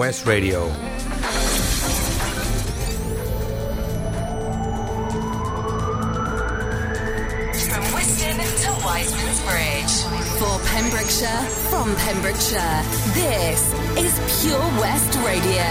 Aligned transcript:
West 0.00 0.24
Radio. 0.24 0.66
From 7.68 7.84
Whiston 7.92 8.38
to 8.62 8.70
Wiseman's 8.82 9.40
Bridge. 9.44 9.94
For 10.38 10.58
Pembrokeshire, 10.70 11.42
from 11.68 11.94
Pembrokeshire, 11.96 12.82
this 13.12 13.74
is 13.98 14.40
Pure 14.40 14.58
West 14.80 15.18
Radio. 15.18 15.68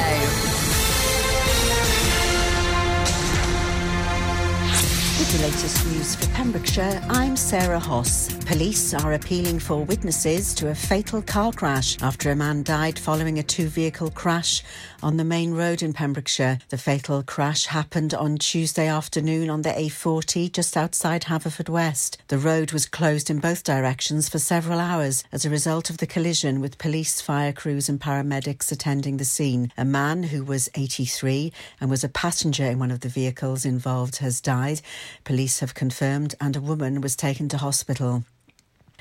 With 5.17 5.31
the 5.31 5.39
latest 5.47 5.87
news 5.87 6.15
for 6.15 6.27
Pembrokeshire, 6.35 7.01
I'm 7.09 7.35
Sarah 7.35 7.79
Hoss. 7.79 8.38
Police 8.49 8.95
are 8.95 9.13
appealing 9.13 9.59
for 9.59 9.85
witnesses 9.85 10.55
to 10.55 10.69
a 10.69 10.75
fatal 10.75 11.21
car 11.21 11.53
crash 11.53 12.01
after 12.01 12.31
a 12.31 12.35
man 12.35 12.63
died 12.63 12.97
following 12.97 13.37
a 13.37 13.43
two 13.43 13.67
vehicle 13.67 14.09
crash 14.09 14.63
on 15.03 15.17
the 15.17 15.23
main 15.23 15.53
road 15.53 15.83
in 15.83 15.93
Pembrokeshire. 15.93 16.57
The 16.69 16.79
fatal 16.79 17.21
crash 17.21 17.67
happened 17.67 18.15
on 18.15 18.39
Tuesday 18.39 18.87
afternoon 18.87 19.51
on 19.51 19.61
the 19.61 19.69
A40 19.69 20.51
just 20.51 20.75
outside 20.75 21.25
Haverfordwest. 21.25 22.17
The 22.29 22.39
road 22.39 22.71
was 22.71 22.87
closed 22.87 23.29
in 23.29 23.37
both 23.37 23.63
directions 23.63 24.27
for 24.27 24.39
several 24.39 24.79
hours 24.79 25.23
as 25.31 25.45
a 25.45 25.51
result 25.51 25.91
of 25.91 25.99
the 25.99 26.07
collision 26.07 26.59
with 26.59 26.79
police, 26.79 27.21
fire 27.21 27.53
crews 27.53 27.87
and 27.87 28.01
paramedics 28.01 28.71
attending 28.71 29.17
the 29.17 29.25
scene. 29.25 29.71
A 29.77 29.85
man 29.85 30.23
who 30.23 30.43
was 30.43 30.69
83 30.73 31.53
and 31.79 31.87
was 31.87 32.03
a 32.03 32.09
passenger 32.09 32.65
in 32.65 32.79
one 32.79 32.89
of 32.89 33.01
the 33.01 33.09
vehicles 33.09 33.63
involved 33.63 34.17
has 34.17 34.41
died. 34.41 34.81
Police 35.23 35.59
have 35.59 35.75
confirmed 35.75 36.33
and 36.41 36.55
a 36.55 36.61
woman 36.61 36.99
was 36.99 37.15
taken 37.15 37.47
to 37.49 37.59
hospital. 37.59 38.23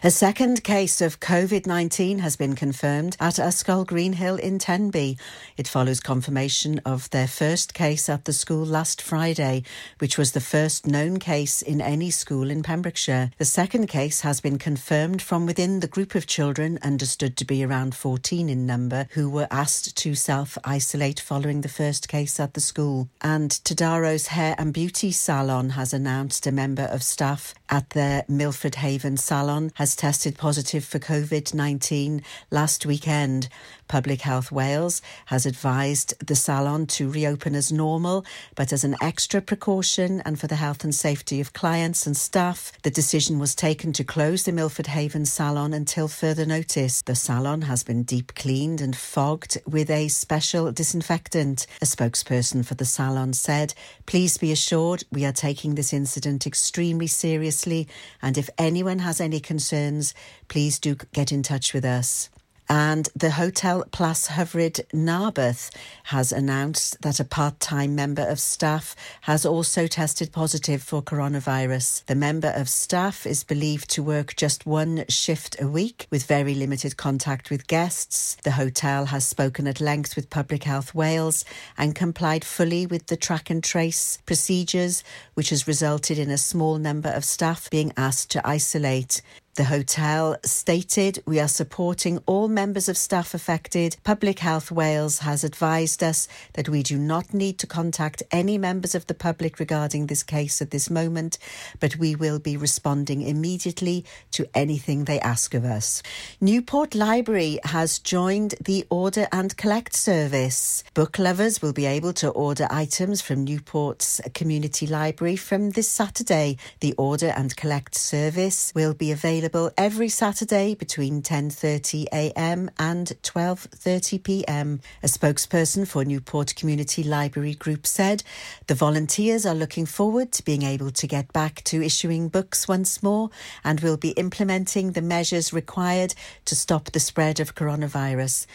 A 0.04 0.12
second 0.12 0.62
case 0.62 1.00
of 1.00 1.18
COVID 1.18 1.66
19 1.66 2.20
has 2.20 2.36
been 2.36 2.54
confirmed 2.54 3.16
at 3.18 3.40
Ysgol 3.40 3.84
Greenhill 3.84 4.36
in 4.36 4.60
Tenby. 4.60 5.18
It 5.56 5.66
follows 5.66 5.98
confirmation 5.98 6.80
of 6.86 7.10
their 7.10 7.26
first 7.26 7.74
case 7.74 8.08
at 8.08 8.24
the 8.24 8.32
school 8.32 8.64
last 8.64 9.02
Friday, 9.02 9.64
which 9.98 10.16
was 10.16 10.30
the 10.30 10.40
first 10.40 10.86
known 10.86 11.18
case 11.18 11.62
in 11.62 11.80
any 11.80 12.12
school 12.12 12.48
in 12.48 12.62
Pembrokeshire. 12.62 13.32
The 13.38 13.44
second 13.44 13.88
case 13.88 14.20
has 14.20 14.40
been 14.40 14.56
confirmed 14.56 15.20
from 15.20 15.46
within 15.46 15.80
the 15.80 15.88
group 15.88 16.14
of 16.14 16.28
children, 16.28 16.78
understood 16.80 17.36
to 17.36 17.44
be 17.44 17.64
around 17.64 17.96
14 17.96 18.48
in 18.48 18.66
number, 18.66 19.08
who 19.14 19.28
were 19.28 19.48
asked 19.50 19.96
to 19.96 20.14
self 20.14 20.56
isolate 20.62 21.18
following 21.18 21.62
the 21.62 21.68
first 21.68 22.08
case 22.08 22.38
at 22.38 22.55
the 22.55 22.60
school. 22.60 23.08
And 23.20 23.50
Tadaro's 23.50 24.28
Hair 24.28 24.55
and 24.58 24.72
Beauty 24.72 25.10
Salon 25.10 25.70
has 25.70 25.92
announced 25.92 26.46
a 26.46 26.52
member 26.52 26.84
of 26.84 27.02
staff 27.02 27.52
at 27.70 27.91
their 27.91 28.24
Milford 28.28 28.77
Haven 28.77 29.16
salon 29.16 29.72
has 29.74 29.97
tested 29.97 30.38
positive 30.38 30.84
for 30.84 30.98
COVID 30.98 31.55
19 31.55 32.22
last 32.50 32.86
weekend. 32.86 33.48
Public 33.89 34.20
Health 34.20 34.53
Wales 34.53 35.03
has 35.27 35.47
advised 35.47 36.14
the 36.25 36.36
salon 36.36 36.86
to 36.86 37.11
reopen 37.11 37.55
as 37.55 37.72
normal, 37.72 38.25
but 38.55 38.72
as 38.72 38.84
an 38.84 38.95
extra 39.00 39.41
precaution 39.41 40.20
and 40.20 40.39
for 40.39 40.47
the 40.47 40.56
health 40.56 40.84
and 40.84 40.95
safety 40.95 41.41
of 41.41 41.53
clients 41.53 42.06
and 42.06 42.17
staff, 42.17 42.70
the 42.83 42.91
decision 42.91 43.39
was 43.39 43.55
taken 43.55 43.92
to 43.95 44.05
close 44.05 44.45
the 44.45 44.53
Milford 44.53 44.89
Haven 44.89 45.25
salon 45.25 45.72
until 45.72 46.06
further 46.06 46.45
notice. 46.45 47.03
The 47.03 47.14
salon 47.14 47.62
has 47.62 47.83
been 47.83 48.03
deep 48.03 48.34
cleaned 48.34 48.80
and 48.80 48.95
fogged 48.95 49.58
with 49.67 49.91
a 49.91 50.08
special 50.08 50.70
disinfectant. 50.70 51.67
A 51.80 51.86
spokesperson 51.86 52.64
for 52.64 52.75
the 52.75 52.84
salon 52.84 53.33
said, 53.33 53.75
Please 54.06 54.36
be 54.36 54.52
assured 54.52 55.05
we 55.11 55.25
are 55.25 55.33
taking 55.33 55.75
this 55.75 55.92
incident 55.92 56.47
extremely 56.47 57.06
seriously, 57.06 57.89
and 58.20 58.36
if 58.36 58.50
anyone 58.58 59.00
has 59.00 59.20
any 59.20 59.41
concerns, 59.41 60.14
please 60.48 60.78
do 60.78 60.97
get 61.12 61.33
in 61.33 61.42
touch 61.42 61.73
with 61.73 61.84
us. 61.84 62.28
And 62.70 63.08
the 63.16 63.30
Hotel 63.30 63.83
Plas 63.92 64.28
Hyfryd 64.28 64.84
Narberth 64.92 65.70
has 66.05 66.33
announced 66.33 67.00
that 67.00 67.19
a 67.19 67.24
part 67.24 67.61
time 67.61 67.94
member 67.94 68.22
of 68.22 68.38
staff 68.38 68.94
has 69.22 69.47
also 69.47 69.86
tested 69.86 70.33
positive 70.33 70.83
for 70.83 71.02
coronavirus. 71.02 72.05
The 72.05 72.14
member 72.14 72.52
of 72.55 72.69
staff 72.69 73.24
is 73.24 73.42
believed 73.42 73.89
to 73.90 74.02
work 74.02 74.36
just 74.36 74.67
one 74.67 75.06
shift 75.08 75.58
a 75.58 75.67
week 75.67 76.06
with 76.11 76.27
very 76.27 76.55
limited 76.55 76.98
contact 76.98 77.48
with 77.48 77.68
guests. 77.68 78.36
The 78.45 78.52
hotel 78.52 79.06
has 79.06 79.24
spoken 79.24 79.67
at 79.67 79.80
length 79.80 80.14
with 80.14 80.29
Public 80.29 80.64
Health 80.64 80.95
Wales 80.95 81.46
and 81.79 81.95
complied 81.95 82.45
fully 82.45 82.85
with 82.86 83.06
the 83.06 83.17
track 83.17 83.48
and 83.48 83.64
trace 83.64 84.18
procedures, 84.27 85.02
which 85.33 85.48
has 85.50 85.67
resulted 85.67 86.18
in 86.18 86.30
a 86.30 86.36
small 86.36 86.77
number 86.77 87.08
of 87.08 87.24
staff 87.24 87.70
being 87.70 87.95
asked 87.96 88.30
to 88.33 88.46
isolate. 88.46 89.23
The 89.58 89.64
hotel 89.64 90.36
stated, 90.45 91.20
We 91.27 91.41
are 91.41 91.48
supporting 91.48 92.19
all 92.27 92.46
members 92.46 92.89
of 92.89 92.96
staff 92.96 93.35
affected. 93.35 93.96
Public 94.05 94.39
Health 94.39 94.70
Wales 94.70 95.19
has 95.19 95.42
advised 95.42 96.01
us 96.01 96.29
that 96.52 96.69
we 96.69 96.85
do 96.85 96.96
not 96.96 97.35
need 97.35 97.58
to 97.58 97.67
contact 97.67 98.23
any 98.30 98.57
members 98.57 98.95
of 98.95 99.08
the 99.08 99.14
public 99.14 99.58
regarding 99.58 100.07
this 100.07 100.23
case 100.23 100.63
at 100.63 100.70
this 100.70 100.89
moment, 100.89 101.39
but 101.80 101.97
we 101.97 102.14
will 102.14 102.39
be 102.39 102.57
responding 102.57 103.23
immediately 103.23 104.05
to 104.30 104.48
anything 104.55 105.07
they 105.07 105.18
ask 105.18 105.55
of 105.55 105.64
us. 105.64 106.05
Newport 106.41 106.95
Library 106.95 107.58
has 107.64 107.98
joined 107.98 108.55
the 108.64 108.86
Order 108.91 109.27
and 109.33 109.57
Collect 109.57 109.92
service. 109.92 110.85
Book 110.95 111.18
lovers 111.18 111.61
will 111.61 111.73
be 111.73 111.86
able 111.86 112.13
to 112.13 112.29
order 112.29 112.68
items 112.70 113.20
from 113.20 113.45
Newport's 113.45 114.20
community 114.35 114.86
library 114.86 115.35
from 115.35 115.70
this 115.70 115.89
Saturday. 115.89 116.58
The 116.79 116.92
Order 116.92 117.33
and 117.36 117.57
Collect 117.57 117.97
service 117.97 118.70
will 118.77 118.95
be 118.95 119.11
available 119.11 119.48
available 119.48 119.73
every 119.79 120.09
Saturday 120.09 120.75
between 120.75 121.23
10:30 121.23 122.07
a.m. 122.13 122.70
and 122.79 123.07
12:30 123.23 124.23
p.m. 124.23 124.81
A 125.03 125.07
spokesperson 125.07 125.86
for 125.86 126.05
Newport 126.05 126.55
Community 126.55 127.03
Library 127.03 127.55
Group 127.55 127.86
said 127.86 128.23
the 128.67 128.75
volunteers 128.75 129.47
are 129.47 129.55
looking 129.55 129.87
forward 129.87 130.32
to 130.32 130.44
being 130.44 130.62
able 130.62 130.91
to 130.91 131.06
get 131.06 131.32
back 131.32 131.62
to 131.64 131.82
issuing 131.82 132.29
books 132.29 132.69
once 132.69 133.03
more 133.03 133.31
and 133.64 133.81
will 133.81 133.97
be 133.97 134.11
implementing 134.11 134.93
the 134.93 135.03
measures 135.03 135.53
required 135.53 136.15
to 136.44 136.55
stop 136.55 136.91
the 136.91 137.00
spread 137.00 137.41
of 137.41 137.55
coronavirus. 137.55 138.47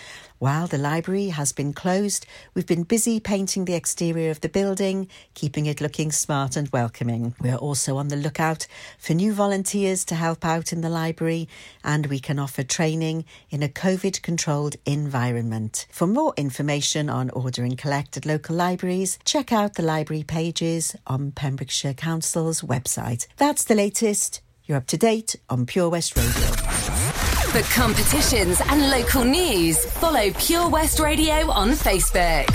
While 0.44 0.68
the 0.68 0.78
library 0.78 1.30
has 1.30 1.54
been 1.54 1.72
closed, 1.72 2.26
we've 2.54 2.68
been 2.68 2.84
busy 2.84 3.22
painting 3.22 3.64
the 3.64 3.76
exterior 3.76 4.30
of 4.30 4.42
the 4.42 4.50
building, 4.50 5.08
keeping 5.36 5.68
it 5.68 5.80
looking 5.80 6.12
smart 6.12 6.58
and 6.58 6.68
welcoming. 6.68 7.34
We 7.40 7.50
are 7.50 7.58
also 7.58 7.96
on 7.96 8.10
the 8.10 8.18
lookout 8.18 8.68
for 9.00 9.14
new 9.14 9.32
volunteers 9.32 10.04
to 10.04 10.16
help 10.16 10.44
out 10.44 10.74
in 10.74 10.82
the 10.82 10.90
library, 10.90 11.48
and 11.82 12.08
we 12.08 12.20
can 12.20 12.40
offer 12.40 12.62
training 12.62 13.24
in 13.52 13.64
a 13.64 13.70
COVID 13.70 14.22
controlled 14.22 14.76
environment. 14.86 15.88
For 15.90 16.08
more 16.08 16.34
information 16.36 17.10
on 17.10 17.30
order 17.30 17.64
and 17.64 17.78
collect 17.78 18.18
at 18.18 18.26
local 18.26 18.58
libraries, 18.58 19.20
check 19.24 19.54
out 19.54 19.76
the 19.76 19.82
library 19.82 20.24
pages 20.24 20.94
on 21.08 21.32
Pembrokeshire 21.32 21.94
Council's 21.94 22.60
website. 22.60 23.28
That's 23.38 23.64
the 23.64 23.76
latest. 23.76 24.42
You're 24.66 24.80
up 24.80 24.88
to 24.88 24.98
date 24.98 25.38
on 25.50 25.66
Pure 25.66 25.88
West 25.88 26.18
Radio. 26.18 27.13
For 27.54 27.62
competitions 27.72 28.60
and 28.68 28.90
local 28.90 29.24
news, 29.24 29.86
follow 29.86 30.32
Pure 30.40 30.70
West 30.70 31.00
Radio 31.00 31.52
on 31.52 31.70
Facebook. 31.74 32.48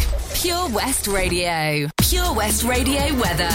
Pure 0.42 0.70
West 0.70 1.06
Radio. 1.06 1.88
Pure 1.98 2.34
West 2.34 2.64
Radio 2.64 3.14
weather. 3.14 3.48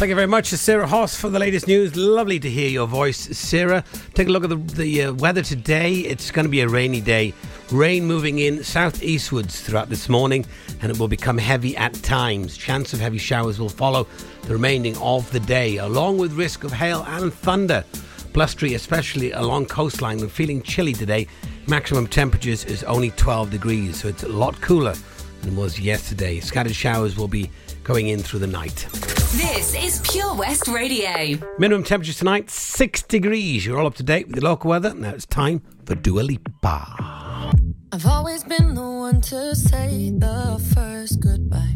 Thank 0.00 0.08
you 0.08 0.16
very 0.16 0.26
much 0.26 0.50
to 0.50 0.58
Sarah 0.58 0.88
Hoss 0.88 1.14
for 1.14 1.28
the 1.28 1.38
latest 1.38 1.68
news. 1.68 1.94
Lovely 1.94 2.40
to 2.40 2.50
hear 2.50 2.68
your 2.68 2.88
voice, 2.88 3.18
Sarah. 3.38 3.84
Take 4.14 4.26
a 4.26 4.32
look 4.32 4.42
at 4.42 4.50
the, 4.50 4.56
the 4.56 5.02
uh, 5.04 5.12
weather 5.12 5.42
today. 5.42 5.92
It's 5.98 6.32
going 6.32 6.44
to 6.44 6.50
be 6.50 6.62
a 6.62 6.68
rainy 6.68 7.00
day. 7.00 7.34
Rain 7.70 8.04
moving 8.04 8.40
in 8.40 8.64
southeastwards 8.64 9.60
throughout 9.60 9.90
this 9.90 10.08
morning, 10.08 10.44
and 10.80 10.90
it 10.90 10.98
will 10.98 11.06
become 11.06 11.38
heavy 11.38 11.76
at 11.76 11.94
times. 12.02 12.56
Chance 12.56 12.92
of 12.94 12.98
heavy 12.98 13.18
showers 13.18 13.60
will 13.60 13.68
follow 13.68 14.08
the 14.42 14.54
remaining 14.54 14.96
of 14.96 15.30
the 15.30 15.38
day, 15.38 15.76
along 15.76 16.18
with 16.18 16.32
risk 16.32 16.64
of 16.64 16.72
hail 16.72 17.04
and 17.06 17.32
thunder. 17.32 17.84
Blustery, 18.32 18.74
especially 18.74 19.32
along 19.32 19.66
coastline. 19.66 20.18
We're 20.18 20.28
feeling 20.28 20.62
chilly 20.62 20.92
today. 20.92 21.26
Maximum 21.66 22.06
temperatures 22.06 22.64
is 22.64 22.82
only 22.84 23.10
12 23.10 23.50
degrees, 23.50 24.00
so 24.00 24.08
it's 24.08 24.22
a 24.22 24.28
lot 24.28 24.60
cooler 24.60 24.94
than 25.42 25.52
it 25.52 25.56
was 25.56 25.78
yesterday. 25.78 26.40
Scattered 26.40 26.74
showers 26.74 27.16
will 27.16 27.28
be 27.28 27.50
going 27.84 28.08
in 28.08 28.20
through 28.20 28.40
the 28.40 28.46
night. 28.46 28.86
This 29.32 29.74
is 29.74 30.00
Pure 30.10 30.34
West 30.36 30.68
Radio. 30.68 31.38
Minimum 31.58 31.84
temperature 31.84 32.12
tonight, 32.12 32.50
6 32.50 33.02
degrees. 33.02 33.64
You're 33.66 33.78
all 33.78 33.86
up 33.86 33.94
to 33.96 34.02
date 34.02 34.26
with 34.26 34.36
the 34.36 34.44
local 34.44 34.70
weather. 34.70 34.94
Now 34.94 35.10
it's 35.10 35.26
time 35.26 35.62
for 35.84 35.94
Dua 35.94 36.20
Lipa. 36.20 37.52
I've 37.92 38.06
always 38.06 38.44
been 38.44 38.74
the 38.74 38.82
one 38.82 39.20
to 39.22 39.54
say 39.54 40.10
the 40.10 40.62
first 40.74 41.20
goodbye. 41.20 41.74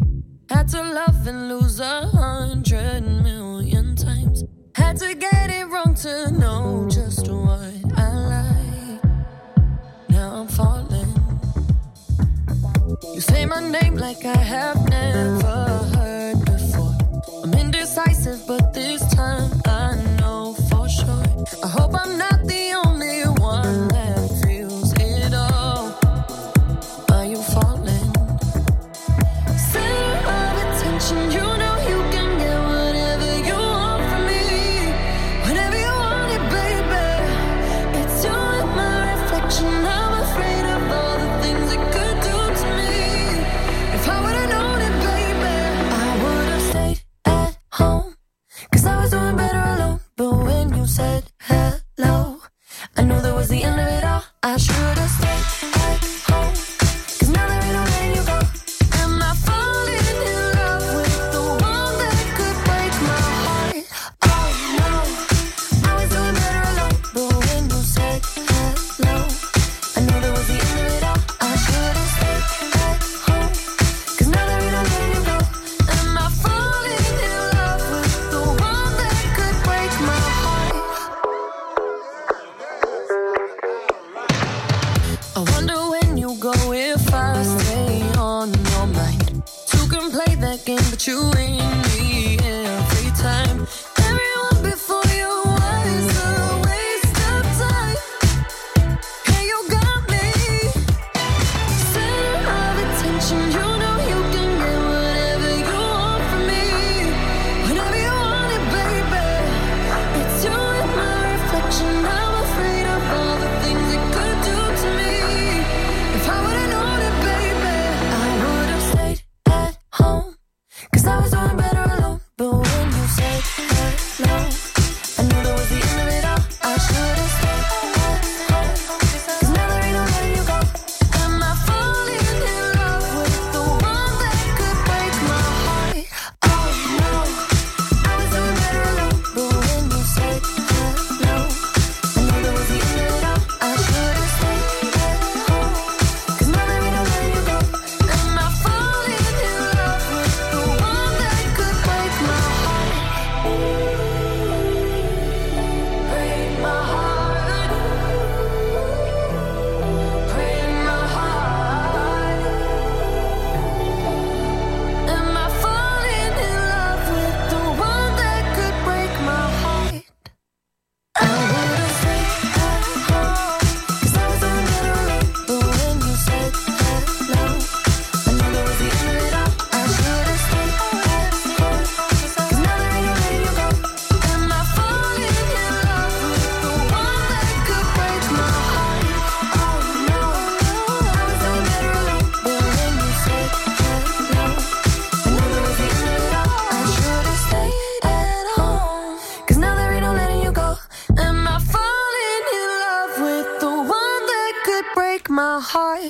Had 0.48 0.68
to 0.68 0.82
love 0.82 1.26
and 1.26 1.48
lose 1.48 1.80
a 1.80 2.06
hundred 2.06 3.02
million 3.02 3.96
times. 3.96 4.44
Had 4.76 4.98
to 4.98 5.14
get 5.14 5.48
it 5.48 5.66
wrong 5.68 5.94
to 5.94 6.30
know 6.32 6.86
just 6.90 7.28
what 7.30 7.72
I 7.96 8.08
like. 8.34 9.04
Now 10.10 10.40
I'm 10.40 10.48
falling. 10.48 11.12
You 13.14 13.22
say 13.22 13.46
my 13.46 13.66
name 13.70 13.96
like 13.96 14.22
I 14.26 14.36
have 14.36 14.86
never 14.90 15.66
heard 15.96 16.44
before. 16.44 16.94
I'm 17.42 17.54
indecisive, 17.54 18.46
but 18.46 18.74
this 18.74 19.00
time 19.14 19.50
I 19.64 19.96
know 20.20 20.52
for 20.68 20.86
sure. 20.90 21.24
I 21.64 21.68
hope 21.68 21.94
I'm 21.98 22.18
not 22.18 22.35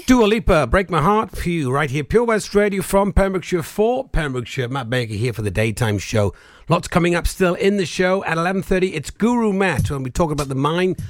Dua 0.06 0.24
Lipa, 0.24 0.68
Break 0.68 0.88
My 0.88 1.02
Heart, 1.02 1.32
Pew, 1.32 1.68
right 1.68 1.90
here, 1.90 2.04
Pure 2.04 2.26
West 2.26 2.54
Radio 2.54 2.80
from 2.80 3.12
Pembrokeshire 3.12 3.64
for 3.64 4.08
Pembrokeshire. 4.08 4.68
Matt 4.68 4.88
Baker 4.88 5.14
here 5.14 5.32
for 5.32 5.42
the 5.42 5.50
daytime 5.50 5.98
show. 5.98 6.32
Lots 6.68 6.86
coming 6.86 7.16
up 7.16 7.26
still 7.26 7.54
in 7.56 7.76
the 7.76 7.84
show 7.84 8.22
at 8.24 8.38
11.30. 8.38 8.94
It's 8.94 9.10
Guru 9.10 9.52
Matt 9.52 9.90
when 9.90 10.04
we 10.04 10.10
talk 10.10 10.30
about 10.30 10.46
the 10.46 10.54
mind, 10.54 11.02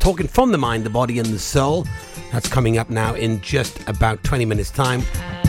talking 0.00 0.28
from 0.28 0.52
the 0.52 0.58
mind, 0.58 0.84
the 0.84 0.90
body 0.90 1.18
and 1.18 1.28
the 1.28 1.38
soul. 1.38 1.86
That's 2.30 2.46
coming 2.46 2.76
up 2.76 2.90
now 2.90 3.14
in 3.14 3.40
just 3.40 3.88
about 3.88 4.22
20 4.22 4.44
minutes 4.44 4.70
time. 4.70 5.02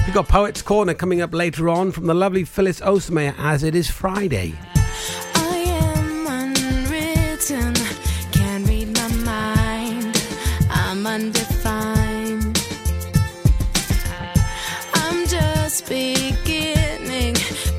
We've 0.06 0.14
got 0.14 0.30
Poets 0.30 0.62
Corner 0.62 0.94
coming 0.94 1.20
up 1.20 1.34
later 1.34 1.68
on 1.68 1.92
from 1.92 2.06
the 2.06 2.14
lovely 2.16 2.46
Phyllis 2.46 2.82
O'Shea. 2.82 3.34
as 3.38 3.64
it 3.64 3.76
is 3.76 3.92
Friday. 3.92 4.54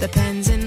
the 0.05 0.09
pens 0.11 0.51
in 0.51 0.64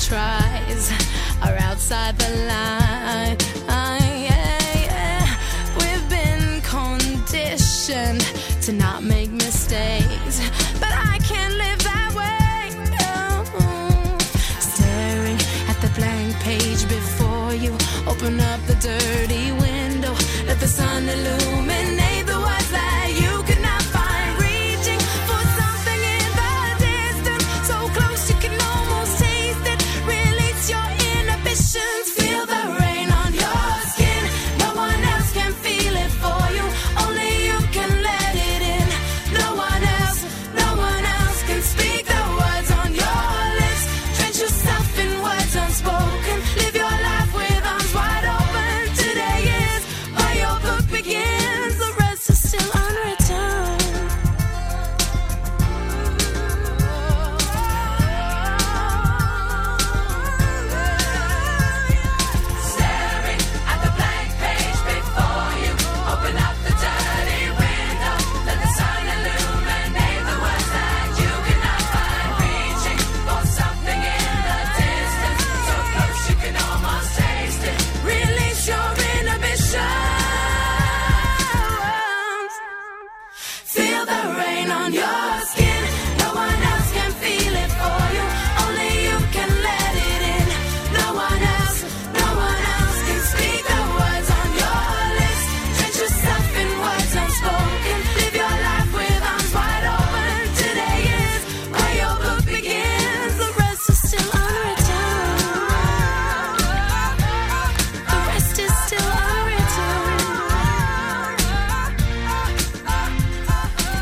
tries 0.00 0.90
are 1.42 1.56
outside 1.58 2.16
the 2.18 2.30
line. 2.46 2.87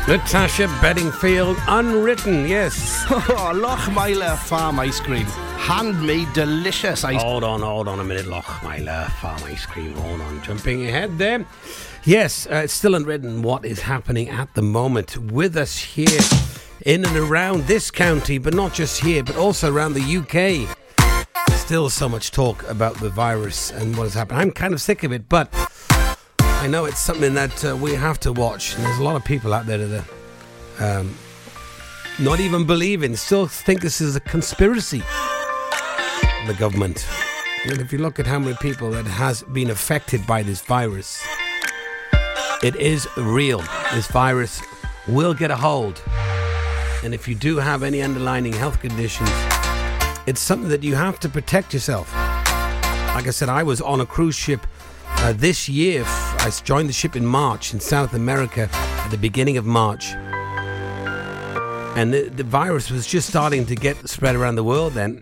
Natasha 0.07 0.67
Bedingfield, 0.81 1.57
Unwritten, 1.67 2.47
yes. 2.47 3.05
Oh, 3.09 3.51
Lochmeyler 3.53 4.37
Farm 4.37 4.79
Ice 4.79 5.01
Cream. 5.01 5.25
Handmade 5.57 6.31
delicious 6.31 7.03
ice 7.03 7.17
cream. 7.17 7.19
Hold 7.19 7.43
on, 7.43 7.61
hold 7.61 7.89
on 7.89 7.99
a 7.99 8.05
minute. 8.05 8.25
Lochmeyler 8.25 9.11
Farm 9.19 9.43
Ice 9.43 9.65
Cream. 9.65 9.93
Hold 9.95 10.21
on. 10.21 10.41
Jumping 10.43 10.85
ahead 10.87 11.17
there. 11.17 11.45
Yes, 12.05 12.47
uh, 12.47 12.61
it's 12.63 12.71
still 12.71 12.95
unwritten 12.95 13.41
what 13.41 13.65
is 13.65 13.81
happening 13.81 14.29
at 14.29 14.53
the 14.53 14.61
moment 14.61 15.17
with 15.17 15.57
us 15.57 15.77
here 15.77 16.21
in 16.85 17.03
and 17.03 17.17
around 17.17 17.63
this 17.63 17.91
county, 17.91 18.37
but 18.37 18.53
not 18.53 18.73
just 18.73 19.01
here, 19.03 19.23
but 19.23 19.35
also 19.35 19.73
around 19.73 19.93
the 19.93 20.17
UK. 20.19 20.73
Still 21.57 21.89
so 21.89 22.07
much 22.07 22.31
talk 22.31 22.63
about 22.69 22.95
the 22.95 23.09
virus 23.09 23.71
and 23.71 23.97
what 23.97 24.03
has 24.03 24.13
happened. 24.13 24.39
I'm 24.39 24.51
kind 24.51 24.73
of 24.73 24.79
sick 24.79 25.03
of 25.03 25.11
it, 25.11 25.27
but 25.27 25.53
I 26.67 26.69
know 26.69 26.83
it's 26.83 26.99
something 26.99 27.33
that 27.35 27.63
uh, 27.63 27.77
we 27.77 27.93
have 27.93 28.19
to 28.19 28.33
watch. 28.33 28.75
And 28.75 28.83
there's 28.83 28.97
a 28.97 29.03
lot 29.03 29.15
of 29.15 29.23
people 29.23 29.53
out 29.53 29.65
there 29.67 29.77
that 29.77 30.03
are 30.81 30.99
um, 30.99 31.15
not 32.19 32.41
even 32.41 32.65
believing, 32.65 33.15
still 33.15 33.47
think 33.47 33.79
this 33.79 34.01
is 34.01 34.17
a 34.17 34.19
conspiracy. 34.19 35.01
The 36.45 36.53
government. 36.59 37.07
And 37.63 37.79
if 37.79 37.93
you 37.93 37.99
look 37.99 38.19
at 38.19 38.27
how 38.27 38.37
many 38.39 38.53
people 38.59 38.91
that 38.91 39.05
has 39.05 39.43
been 39.43 39.69
affected 39.69 40.27
by 40.27 40.43
this 40.43 40.59
virus, 40.59 41.25
it 42.61 42.75
is 42.75 43.07
real. 43.15 43.63
This 43.93 44.07
virus 44.07 44.61
will 45.07 45.33
get 45.33 45.51
a 45.51 45.55
hold. 45.55 46.03
And 47.01 47.13
if 47.13 47.29
you 47.29 47.35
do 47.35 47.59
have 47.59 47.81
any 47.81 48.01
underlying 48.01 48.51
health 48.51 48.81
conditions, 48.81 49.31
it's 50.25 50.41
something 50.41 50.67
that 50.67 50.83
you 50.83 50.95
have 50.95 51.17
to 51.21 51.29
protect 51.29 51.73
yourself. 51.73 52.13
Like 52.13 53.25
I 53.25 53.31
said, 53.31 53.47
I 53.47 53.63
was 53.63 53.79
on 53.79 54.01
a 54.01 54.05
cruise 54.05 54.35
ship 54.35 54.67
uh, 55.19 55.33
this 55.33 55.67
year. 55.67 56.03
I 56.05 56.51
joined 56.63 56.89
the 56.89 56.93
ship 56.93 57.15
in 57.15 57.25
March 57.25 57.73
in 57.73 57.79
South 57.79 58.13
America 58.13 58.69
at 58.71 59.09
the 59.09 59.17
beginning 59.17 59.57
of 59.57 59.65
March. 59.65 60.13
And 61.97 62.13
the, 62.13 62.29
the 62.29 62.43
virus 62.43 62.91
was 62.91 63.07
just 63.07 63.27
starting 63.27 63.65
to 63.65 63.75
get 63.75 64.07
spread 64.07 64.35
around 64.35 64.55
the 64.55 64.63
world 64.63 64.93
then. 64.93 65.21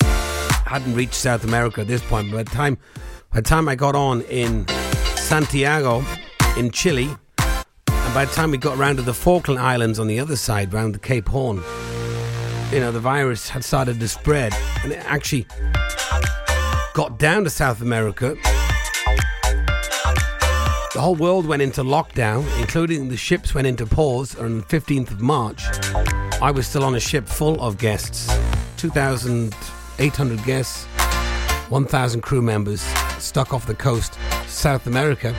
Hadn't 0.00 0.94
reached 0.94 1.14
South 1.14 1.44
America 1.44 1.82
at 1.82 1.86
this 1.86 2.02
point. 2.02 2.32
By 2.32 2.42
the 2.42 2.50
time, 2.50 2.78
by 3.30 3.40
the 3.40 3.48
time 3.48 3.68
I 3.68 3.74
got 3.74 3.94
on 3.94 4.22
in 4.22 4.66
Santiago, 5.16 6.02
in 6.56 6.70
Chile, 6.70 7.10
and 7.88 8.14
by 8.14 8.24
the 8.24 8.32
time 8.32 8.50
we 8.50 8.58
got 8.58 8.78
around 8.78 8.96
to 8.96 9.02
the 9.02 9.14
Falkland 9.14 9.60
Islands 9.60 9.98
on 9.98 10.06
the 10.06 10.18
other 10.18 10.36
side, 10.36 10.72
round 10.72 10.94
the 10.94 10.98
Cape 10.98 11.28
Horn, 11.28 11.62
you 12.72 12.80
know, 12.80 12.90
the 12.90 13.00
virus 13.00 13.50
had 13.50 13.62
started 13.62 14.00
to 14.00 14.08
spread, 14.08 14.54
and 14.82 14.92
it 14.92 15.04
actually 15.04 15.46
got 16.94 17.18
down 17.18 17.44
to 17.44 17.50
South 17.50 17.82
America. 17.82 18.36
The 20.94 21.00
whole 21.00 21.16
world 21.16 21.44
went 21.44 21.60
into 21.60 21.82
lockdown, 21.82 22.46
including 22.60 23.08
the 23.08 23.16
ships 23.16 23.52
went 23.52 23.66
into 23.66 23.84
pause 23.84 24.38
on 24.38 24.58
the 24.58 24.62
15th 24.62 25.10
of 25.10 25.20
March. 25.20 25.64
I 26.40 26.52
was 26.52 26.68
still 26.68 26.84
on 26.84 26.94
a 26.94 27.00
ship 27.00 27.26
full 27.26 27.60
of 27.60 27.78
guests 27.78 28.32
2,800 28.76 30.44
guests, 30.44 30.84
1,000 31.68 32.20
crew 32.20 32.40
members 32.40 32.80
stuck 33.18 33.52
off 33.52 33.66
the 33.66 33.74
coast, 33.74 34.16
South 34.46 34.86
America. 34.86 35.34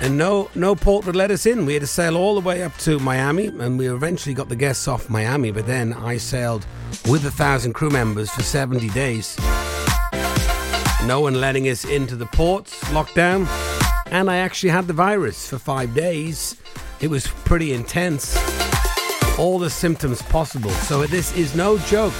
And 0.00 0.16
no, 0.16 0.48
no 0.54 0.76
port 0.76 1.04
would 1.04 1.16
let 1.16 1.32
us 1.32 1.46
in. 1.46 1.66
We 1.66 1.72
had 1.72 1.82
to 1.82 1.88
sail 1.88 2.16
all 2.16 2.36
the 2.36 2.46
way 2.46 2.62
up 2.62 2.76
to 2.78 3.00
Miami, 3.00 3.48
and 3.48 3.76
we 3.76 3.88
eventually 3.88 4.36
got 4.36 4.48
the 4.48 4.54
guests 4.54 4.86
off 4.86 5.10
Miami. 5.10 5.50
But 5.50 5.66
then 5.66 5.94
I 5.94 6.16
sailed 6.16 6.64
with 7.08 7.24
a 7.24 7.32
thousand 7.32 7.72
crew 7.72 7.90
members 7.90 8.30
for 8.30 8.44
70 8.44 8.88
days 8.90 9.36
no 11.10 11.22
one 11.22 11.40
letting 11.40 11.68
us 11.68 11.84
into 11.84 12.14
the 12.14 12.26
ports, 12.26 12.78
lockdown, 12.84 13.44
and 14.12 14.30
I 14.30 14.36
actually 14.36 14.68
had 14.68 14.86
the 14.86 14.92
virus 14.92 15.48
for 15.48 15.58
five 15.58 15.92
days. 15.92 16.54
It 17.00 17.10
was 17.10 17.26
pretty 17.26 17.72
intense. 17.72 18.36
All 19.36 19.58
the 19.58 19.70
symptoms 19.70 20.22
possible. 20.22 20.70
So 20.70 21.08
this 21.08 21.36
is 21.36 21.56
no 21.56 21.78
joke. 21.78 22.14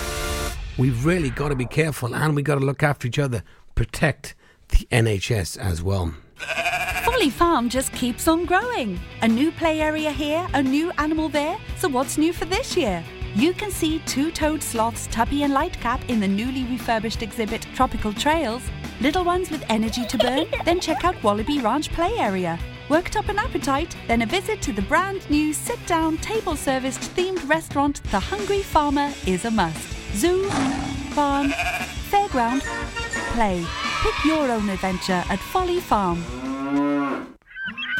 We've 0.76 1.04
really 1.06 1.30
got 1.30 1.50
to 1.50 1.54
be 1.54 1.66
careful 1.66 2.16
and 2.16 2.34
we've 2.34 2.44
got 2.44 2.56
to 2.56 2.64
look 2.64 2.82
after 2.82 3.06
each 3.06 3.20
other, 3.20 3.44
protect 3.76 4.34
the 4.70 4.88
NHS 4.90 5.56
as 5.56 5.84
well. 5.84 6.12
Folly 7.04 7.30
Farm 7.30 7.68
just 7.68 7.92
keeps 7.92 8.26
on 8.26 8.44
growing. 8.44 8.98
A 9.22 9.28
new 9.28 9.52
play 9.52 9.80
area 9.80 10.10
here, 10.10 10.44
a 10.52 10.60
new 10.60 10.90
animal 10.98 11.28
there. 11.28 11.56
So 11.78 11.88
what's 11.88 12.18
new 12.18 12.32
for 12.32 12.44
this 12.44 12.76
year? 12.76 13.04
You 13.36 13.52
can 13.52 13.70
see 13.70 14.00
two-toed 14.06 14.60
sloths 14.60 15.06
Tubby 15.12 15.44
and 15.44 15.52
Lightcap 15.52 16.08
in 16.08 16.18
the 16.18 16.26
newly 16.26 16.64
refurbished 16.64 17.22
exhibit 17.22 17.62
Tropical 17.76 18.12
Trails, 18.12 18.62
little 19.00 19.24
ones 19.24 19.50
with 19.50 19.64
energy 19.68 20.04
to 20.06 20.18
burn, 20.18 20.46
then 20.64 20.80
check 20.80 21.04
out 21.04 21.22
Wallaby 21.22 21.60
Ranch 21.60 21.90
play 21.92 22.12
area. 22.18 22.58
Worked 22.88 23.16
up 23.16 23.28
an 23.28 23.38
appetite? 23.38 23.96
Then 24.08 24.22
a 24.22 24.26
visit 24.26 24.60
to 24.62 24.72
the 24.72 24.82
brand 24.82 25.28
new 25.30 25.52
sit-down, 25.52 26.18
table-serviced 26.18 27.00
themed 27.14 27.48
restaurant 27.48 28.02
The 28.10 28.18
Hungry 28.18 28.62
Farmer 28.62 29.12
is 29.26 29.44
a 29.44 29.50
must. 29.50 29.88
Zoo, 30.14 30.44
farm, 31.14 31.50
fairground, 32.10 32.62
play. 33.34 33.64
Pick 34.02 34.24
your 34.24 34.50
own 34.50 34.68
adventure 34.68 35.22
at 35.28 35.38
Folly 35.38 35.80
Farm. 35.80 36.24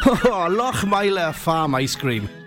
Oh, 0.06 0.48
Lochmeyler 0.48 1.34
Farm 1.34 1.74
Ice 1.74 1.94
Cream. 1.94 2.26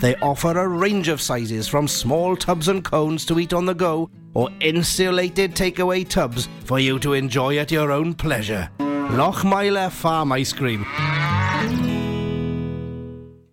They 0.00 0.16
offer 0.16 0.58
a 0.58 0.66
range 0.66 1.08
of 1.08 1.20
sizes 1.20 1.68
from 1.68 1.86
small 1.86 2.34
tubs 2.34 2.68
and 2.68 2.82
cones 2.82 3.26
to 3.26 3.38
eat 3.38 3.52
on 3.52 3.66
the 3.66 3.74
go 3.74 4.08
or 4.32 4.48
insulated 4.60 5.54
takeaway 5.54 6.08
tubs 6.08 6.48
for 6.64 6.78
you 6.78 6.98
to 7.00 7.12
enjoy 7.12 7.58
at 7.58 7.70
your 7.70 7.92
own 7.92 8.14
pleasure. 8.14 8.70
Lochmeyler 8.78 9.90
Farm 9.90 10.32
Ice 10.32 10.54
Cream. 10.54 10.86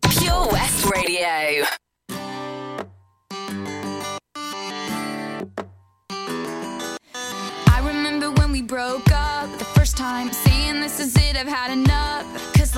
Pure 0.10 0.48
West 0.54 0.90
Radio. 0.90 1.66
I 7.68 7.82
remember 7.84 8.32
when 8.32 8.54
we 8.54 8.62
broke 8.62 9.12
up 9.12 9.50
the 9.60 9.66
first 9.66 9.98
time, 9.98 10.32
saying 10.32 10.80
this 10.80 11.02
is 11.02 11.14
it, 11.18 11.36
I've 11.36 11.48
had 11.48 11.72
enough. 11.74 12.57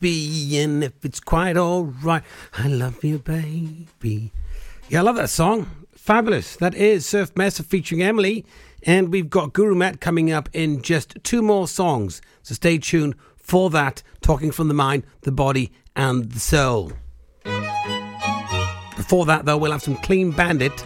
baby, 0.00 0.58
and 0.58 0.82
if 0.82 1.04
it's 1.04 1.20
quite 1.20 1.56
all 1.56 1.84
right, 1.84 2.22
I 2.54 2.68
love 2.68 3.04
you, 3.04 3.18
baby. 3.18 4.32
Yeah, 4.88 5.00
I 5.00 5.02
love 5.02 5.16
that 5.16 5.30
song. 5.30 5.86
Fabulous. 5.92 6.56
That 6.56 6.74
is 6.74 7.06
Surf 7.06 7.36
Mesa 7.36 7.62
featuring 7.62 8.02
Emilee. 8.02 8.44
And 8.82 9.12
we've 9.12 9.28
got 9.28 9.52
Guru 9.52 9.74
Matt 9.74 10.00
coming 10.00 10.32
up 10.32 10.48
in 10.52 10.82
just 10.82 11.16
two 11.22 11.42
more 11.42 11.68
songs. 11.68 12.22
So 12.42 12.54
stay 12.54 12.78
tuned 12.78 13.14
for 13.36 13.70
that. 13.70 14.02
Talking 14.22 14.50
from 14.50 14.68
the 14.68 14.74
mind, 14.74 15.04
the 15.20 15.32
body, 15.32 15.70
and 15.94 16.32
the 16.32 16.40
soul. 16.40 16.92
Before 18.96 19.26
that, 19.26 19.42
though, 19.44 19.58
we'll 19.58 19.72
have 19.72 19.82
some 19.82 19.96
Clean 19.96 20.30
Bandit, 20.30 20.84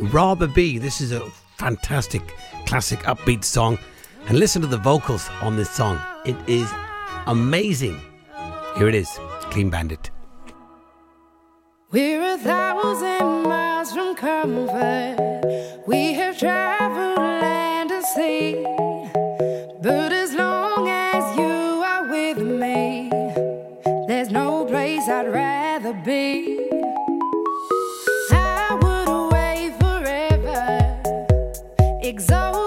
Rather 0.00 0.46
Be. 0.46 0.78
This 0.78 1.00
is 1.00 1.12
a 1.12 1.20
fantastic, 1.58 2.34
classic, 2.66 3.00
upbeat 3.00 3.44
song. 3.44 3.78
And 4.26 4.38
listen 4.38 4.60
to 4.62 4.68
the 4.68 4.78
vocals 4.78 5.28
on 5.40 5.56
this 5.56 5.70
song. 5.70 6.00
It 6.24 6.36
is 6.48 6.70
amazing. 7.26 8.00
Here 8.76 8.88
it 8.88 8.94
is 8.94 9.20
Clean 9.50 9.68
Bandit. 9.68 10.10
We're 11.90 12.22
a 12.22 12.38
thousand 12.38 13.42
miles 13.42 13.92
from 13.92 14.14
comfort. 14.14 15.82
We 15.86 16.14
have 16.14 16.38
traveled 16.38 17.18
land 17.18 17.90
and 17.90 18.02
sea. 18.02 18.62
But 19.82 20.12
as 20.12 20.32
long 20.34 20.88
as 20.88 21.36
you 21.36 21.82
are 21.84 22.08
with 22.08 22.38
me, 22.38 23.10
there's 24.08 24.30
no 24.30 24.64
place 24.64 25.06
I'd 25.06 25.30
rather 25.30 25.92
be. 25.92 26.58
I 28.30 28.78
would 28.80 29.08
away 29.08 29.74
forever. 29.78 31.02
Exhausted. 32.02 32.61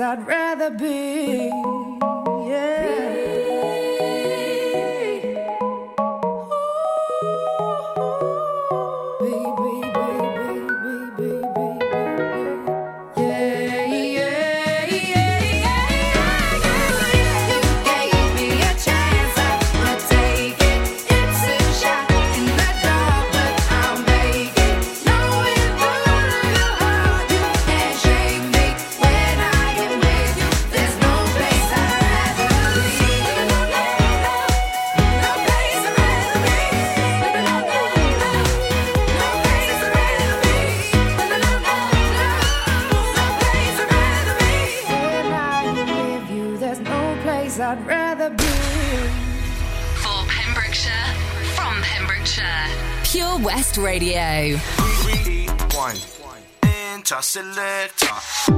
I'd 0.00 0.26
rather 0.26 0.70
be. 0.70 2.07
selector. 57.22 58.57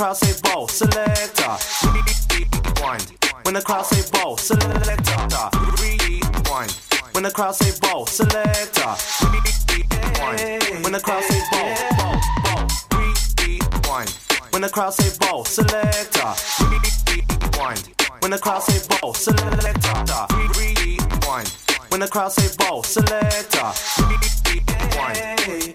Crowd 0.00 0.16
say 0.16 0.40
ball, 0.40 0.66
selector. 0.66 1.56
Rewind. 1.84 3.12
When 3.42 3.52
the 3.52 3.60
crowd 3.60 3.84
say 3.84 4.00
ball, 4.10 4.38
selector. 4.38 5.50
Rewind. 5.76 6.72
When 7.12 7.24
the 7.24 7.30
crowd 7.30 7.54
say 7.54 7.78
ball, 7.82 8.06
selector. 8.06 8.96
Rewind. 9.20 10.82
When 10.82 10.92
the 10.92 11.00
crowd 11.00 11.22
say 11.24 11.42
ball, 11.52 11.74
ball, 11.98 12.16
ball. 12.44 12.66
Rewind. 12.96 14.10
When 14.52 14.62
the 14.62 14.70
crowd 14.70 14.94
say 14.94 15.14
ball, 15.20 15.44
selector. 15.44 16.32
Rewind. 16.64 17.90
When 18.20 18.30
the 18.30 18.38
crowd 18.38 18.62
say 18.62 18.80
ball, 18.88 19.12
selector. 19.12 20.26
Rewind. 20.56 21.69
When 21.90 22.00
the 22.00 22.08
crowd 22.08 22.30
say 22.30 22.48
ball, 22.56 22.84
selector. 22.84 23.72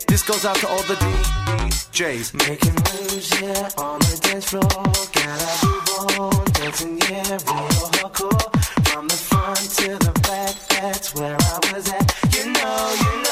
This 0.08 0.24
goes 0.24 0.46
out 0.46 0.56
to 0.58 0.68
all 0.68 0.82
the 0.84 0.96
DJs. 0.96 2.34
Making 2.48 2.74
moves, 2.74 3.42
yeah, 3.42 3.70
on 3.78 4.00
the 4.00 4.20
dance 4.24 4.46
floor. 4.46 4.62
Gotta 4.64 5.66
move 5.66 6.20
on, 6.20 6.46
dancing, 6.54 6.98
yeah, 7.10 7.32
real 7.32 7.68
hardcore. 8.00 8.48
From 8.88 9.08
the 9.10 9.16
front 9.16 9.60
to 9.60 9.98
the 10.00 10.14
back, 10.24 10.56
that's 10.70 11.14
where 11.16 11.36
I 11.38 11.60
was 11.74 11.90
at. 11.90 12.16
You 12.34 12.46
know, 12.46 12.96
you 13.04 13.12
know, 13.24 13.25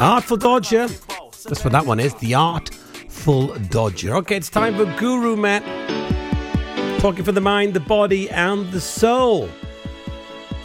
Artful 0.00 0.36
Dodger. 0.36 0.86
That's 0.86 1.64
what 1.64 1.72
that 1.72 1.84
one 1.84 1.98
is. 1.98 2.14
The 2.14 2.34
Artful 2.34 3.48
Dodger. 3.68 4.14
Okay, 4.18 4.36
it's 4.36 4.48
time 4.48 4.76
for 4.76 4.84
Guru 4.96 5.34
Matt. 5.34 5.64
Talking 7.00 7.24
for 7.24 7.32
the 7.32 7.40
mind, 7.40 7.74
the 7.74 7.80
body, 7.80 8.30
and 8.30 8.70
the 8.70 8.80
soul. 8.80 9.48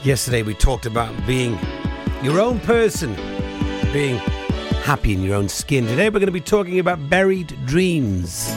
Yesterday 0.03 0.43
we 0.43 0.53
talked 0.53 0.85
about 0.85 1.11
being 1.25 1.57
your 2.21 2.39
own 2.39 2.59
person, 2.59 3.15
being 3.91 4.17
happy 4.83 5.13
in 5.13 5.23
your 5.23 5.35
own 5.35 5.49
skin. 5.49 5.87
Today 5.87 6.09
we're 6.09 6.19
going 6.19 6.27
to 6.27 6.31
be 6.31 6.39
talking 6.39 6.77
about 6.77 7.09
buried 7.09 7.57
dreams. 7.65 8.49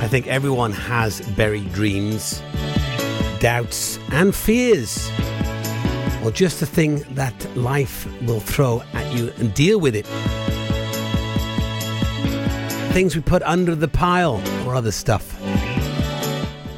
I 0.00 0.08
think 0.08 0.26
everyone 0.26 0.72
has 0.72 1.20
buried 1.32 1.70
dreams, 1.74 2.42
doubts, 3.40 3.98
and 4.10 4.34
fears. 4.34 5.10
Or 6.24 6.30
just 6.30 6.58
the 6.58 6.66
thing 6.66 7.04
that 7.14 7.34
life 7.56 8.08
will 8.22 8.40
throw 8.40 8.82
at 8.94 9.14
you 9.14 9.30
and 9.38 9.52
deal 9.52 9.78
with 9.78 9.94
it. 9.94 10.06
Things 12.94 13.14
we 13.14 13.20
put 13.20 13.42
under 13.42 13.74
the 13.74 13.88
pile 13.88 14.42
or 14.66 14.74
other 14.74 14.92
stuff. 14.92 15.38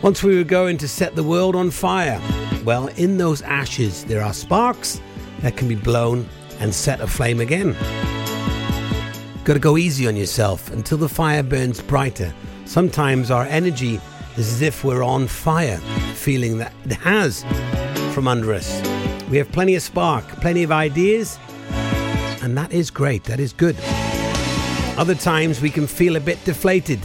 Once 0.03 0.23
we 0.23 0.37
were 0.37 0.45
going 0.45 0.79
to 0.79 0.89
set 0.89 1.15
the 1.15 1.23
world 1.23 1.55
on 1.55 1.71
fire, 1.71 2.21
well, 2.65 2.89
in 2.97 3.19
those 3.19 3.43
ashes 3.43 4.05
there 4.05 4.23
are 4.23 4.33
sparks 4.33 5.01
that 5.41 5.57
can 5.57 5.69
be 5.69 5.77
blown 5.77 6.29
and 6.59 6.75
set 6.75 7.01
aflame 7.01 7.41
again. 7.41 7.77
Got 9.45 9.55
to 9.55 9.61
go 9.61 9.77
easy 9.77 10.09
on 10.09 10.17
yourself 10.17 10.73
until 10.73 10.99
the 10.99 11.09
fire 11.09 11.45
burns 11.45 11.81
brighter. 11.81 12.35
Sometimes 12.65 13.31
our 13.31 13.45
energy 13.45 14.01
is 14.37 14.55
as 14.55 14.63
if 14.63 14.83
we're 14.83 15.05
on 15.05 15.29
fire, 15.29 15.79
feeling 16.15 16.59
that 16.59 16.73
it 16.85 16.93
has 16.95 17.45
from 18.16 18.29
under 18.29 18.55
us. 18.55 18.81
We 19.29 19.37
have 19.37 19.52
plenty 19.52 19.74
of 19.74 19.83
spark, 19.83 20.24
plenty 20.40 20.62
of 20.62 20.72
ideas, 20.72 21.38
and 22.40 22.56
that 22.56 22.73
is 22.73 22.90
great, 22.90 23.25
that 23.25 23.38
is 23.38 23.52
good. 23.52 23.77
Other 24.96 25.14
times 25.14 25.60
we 25.60 25.69
can 25.69 25.87
feel 25.87 26.17
a 26.17 26.21
bit 26.21 26.42
deflated, 26.42 26.98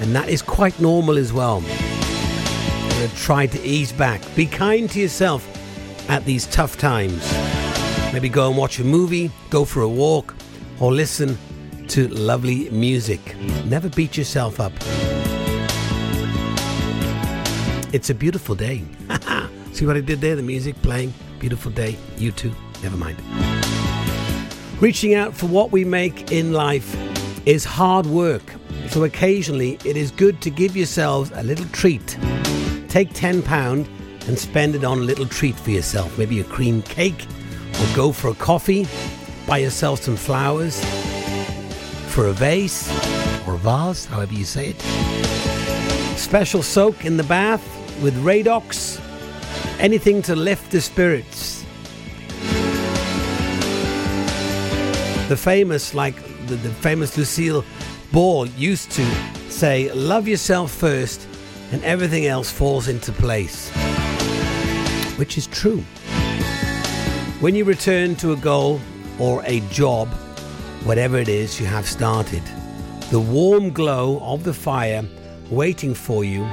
and 0.00 0.16
that 0.16 0.30
is 0.30 0.40
quite 0.40 0.80
normal 0.80 1.18
as 1.18 1.34
well. 1.34 1.60
Gotta 1.60 3.10
try 3.14 3.46
to 3.46 3.60
ease 3.60 3.92
back. 3.92 4.22
Be 4.34 4.46
kind 4.46 4.88
to 4.92 5.00
yourself 5.00 5.46
at 6.08 6.24
these 6.24 6.46
tough 6.46 6.78
times. 6.78 7.30
Maybe 8.10 8.30
go 8.30 8.48
and 8.48 8.56
watch 8.56 8.78
a 8.78 8.84
movie, 8.84 9.30
go 9.50 9.66
for 9.66 9.82
a 9.82 9.88
walk, 9.88 10.34
or 10.80 10.94
listen 10.94 11.36
to 11.88 12.08
lovely 12.08 12.70
music. 12.70 13.20
Never 13.66 13.90
beat 13.90 14.16
yourself 14.16 14.60
up. 14.60 14.72
It's 17.92 18.08
a 18.08 18.14
beautiful 18.14 18.54
day. 18.54 18.84
See 19.72 19.86
what 19.86 19.96
I 19.96 20.00
did 20.00 20.20
there? 20.20 20.36
The 20.36 20.42
music 20.42 20.80
playing. 20.82 21.14
Beautiful 21.38 21.72
day. 21.72 21.96
You 22.18 22.30
too. 22.30 22.52
Never 22.82 22.96
mind. 22.96 23.18
Reaching 24.80 25.14
out 25.14 25.34
for 25.34 25.46
what 25.46 25.72
we 25.72 25.84
make 25.84 26.30
in 26.30 26.52
life 26.52 26.96
is 27.46 27.64
hard 27.64 28.06
work. 28.06 28.42
So 28.88 29.04
occasionally 29.04 29.78
it 29.84 29.96
is 29.96 30.10
good 30.10 30.40
to 30.42 30.50
give 30.50 30.76
yourselves 30.76 31.30
a 31.34 31.42
little 31.42 31.66
treat. 31.66 32.18
Take 32.88 33.14
£10 33.14 33.88
and 34.28 34.38
spend 34.38 34.74
it 34.74 34.84
on 34.84 34.98
a 34.98 35.02
little 35.02 35.26
treat 35.26 35.56
for 35.56 35.70
yourself. 35.70 36.18
Maybe 36.18 36.40
a 36.40 36.44
cream 36.44 36.82
cake 36.82 37.26
or 37.80 37.96
go 37.96 38.12
for 38.12 38.28
a 38.28 38.34
coffee. 38.34 38.86
Buy 39.46 39.58
yourself 39.58 40.02
some 40.02 40.16
flowers 40.16 40.84
for 42.08 42.26
a 42.26 42.32
vase 42.32 42.88
or 43.48 43.54
a 43.54 43.58
vase, 43.58 44.04
however 44.04 44.34
you 44.34 44.44
say 44.44 44.74
it. 44.76 46.18
Special 46.18 46.62
soak 46.62 47.04
in 47.04 47.16
the 47.16 47.24
bath 47.24 47.62
with 48.02 48.14
Radox 48.22 49.00
Anything 49.82 50.22
to 50.22 50.36
lift 50.36 50.70
the 50.70 50.80
spirits. 50.80 51.64
The 55.28 55.36
famous, 55.36 55.92
like 55.92 56.14
the, 56.46 56.54
the 56.54 56.70
famous 56.70 57.18
Lucille 57.18 57.64
Ball 58.12 58.46
used 58.46 58.92
to 58.92 59.04
say, 59.50 59.92
love 59.92 60.28
yourself 60.28 60.70
first 60.70 61.26
and 61.72 61.82
everything 61.82 62.26
else 62.26 62.48
falls 62.48 62.86
into 62.86 63.10
place. 63.10 63.70
Which 65.18 65.36
is 65.36 65.48
true. 65.48 65.80
When 67.40 67.56
you 67.56 67.64
return 67.64 68.14
to 68.16 68.30
a 68.30 68.36
goal 68.36 68.80
or 69.18 69.42
a 69.46 69.58
job, 69.62 70.06
whatever 70.84 71.18
it 71.18 71.28
is 71.28 71.58
you 71.58 71.66
have 71.66 71.88
started, 71.88 72.44
the 73.10 73.18
warm 73.18 73.70
glow 73.70 74.20
of 74.20 74.44
the 74.44 74.54
fire 74.54 75.04
waiting 75.50 75.92
for 75.92 76.22
you, 76.22 76.44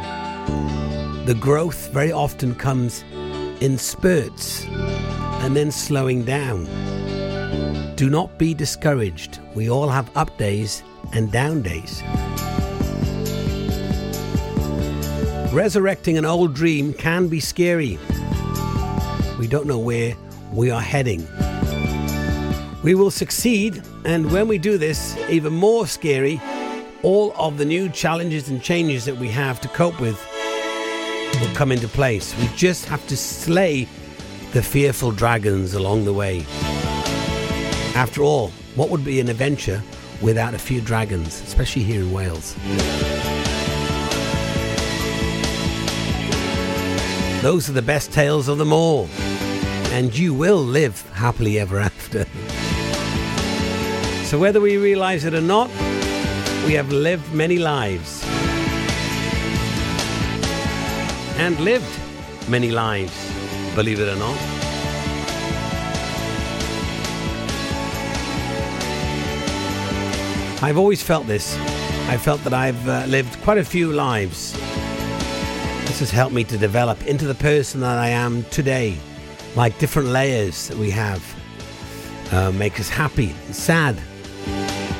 the 1.25 1.37
growth 1.39 1.91
very 1.91 2.11
often 2.11 2.55
comes 2.55 3.03
in 3.61 3.77
spurts 3.77 4.65
and 4.65 5.55
then 5.55 5.71
slowing 5.71 6.23
down. 6.23 6.65
Do 7.95 8.09
not 8.09 8.37
be 8.37 8.53
discouraged. 8.53 9.39
We 9.55 9.69
all 9.69 9.89
have 9.89 10.15
up 10.15 10.37
days 10.37 10.83
and 11.13 11.31
down 11.31 11.61
days. 11.61 12.01
Resurrecting 15.51 16.17
an 16.17 16.25
old 16.25 16.53
dream 16.53 16.93
can 16.93 17.27
be 17.27 17.39
scary. 17.39 17.97
We 19.39 19.47
don't 19.47 19.65
know 19.65 19.79
where 19.79 20.15
we 20.53 20.69
are 20.69 20.81
heading. 20.81 21.27
We 22.83 22.95
will 22.95 23.11
succeed, 23.11 23.81
and 24.05 24.31
when 24.31 24.47
we 24.47 24.57
do 24.57 24.77
this, 24.77 25.17
even 25.29 25.53
more 25.53 25.85
scary, 25.87 26.41
all 27.03 27.33
of 27.37 27.57
the 27.57 27.65
new 27.65 27.89
challenges 27.89 28.47
and 28.49 28.61
changes 28.61 29.05
that 29.05 29.17
we 29.17 29.27
have 29.29 29.59
to 29.61 29.67
cope 29.69 29.99
with 29.99 30.17
will 31.39 31.53
come 31.55 31.71
into 31.71 31.87
place. 31.87 32.37
We 32.37 32.47
just 32.55 32.85
have 32.85 33.05
to 33.07 33.17
slay 33.17 33.87
the 34.51 34.63
fearful 34.63 35.11
dragons 35.11 35.73
along 35.73 36.05
the 36.05 36.13
way. 36.13 36.45
After 37.95 38.23
all, 38.23 38.49
what 38.75 38.89
would 38.89 39.03
be 39.03 39.19
an 39.19 39.29
adventure 39.29 39.81
without 40.21 40.53
a 40.53 40.59
few 40.59 40.81
dragons, 40.81 41.41
especially 41.41 41.83
here 41.83 42.01
in 42.01 42.11
Wales? 42.11 42.55
Those 47.41 47.69
are 47.69 47.73
the 47.73 47.81
best 47.81 48.11
tales 48.11 48.47
of 48.47 48.57
them 48.57 48.73
all, 48.73 49.07
and 49.91 50.17
you 50.17 50.33
will 50.33 50.57
live 50.57 51.01
happily 51.11 51.59
ever 51.59 51.79
after. 51.91 52.25
So, 54.25 54.37
whether 54.37 54.59
we 54.61 54.77
realize 54.77 55.25
it 55.25 55.33
or 55.33 55.41
not, 55.41 55.69
we 56.65 56.73
have 56.73 56.91
lived 56.91 57.33
many 57.33 57.57
lives 57.57 58.18
and 61.39 61.57
lived 61.61 61.99
many 62.49 62.69
lives, 62.69 63.13
believe 63.73 63.97
it 64.01 64.09
or 64.09 64.17
not. 64.17 64.37
I've 70.61 70.77
always 70.77 71.01
felt 71.01 71.27
this. 71.27 71.55
I 72.09 72.17
felt 72.17 72.43
that 72.43 72.53
I've 72.53 72.87
uh, 72.89 73.05
lived 73.07 73.41
quite 73.41 73.57
a 73.57 73.63
few 73.63 73.93
lives. 73.93 74.51
This 75.87 76.01
has 76.01 76.11
helped 76.11 76.35
me 76.35 76.43
to 76.43 76.57
develop 76.57 77.01
into 77.07 77.25
the 77.25 77.35
person 77.35 77.79
that 77.79 77.97
I 77.97 78.09
am 78.09 78.43
today. 78.51 78.97
Like 79.55 79.79
different 79.79 80.09
layers 80.09 80.67
that 80.67 80.77
we 80.77 80.89
have 80.89 81.23
uh, 82.33 82.51
make 82.51 82.81
us 82.81 82.89
happy, 82.89 83.33
sad, 83.51 83.97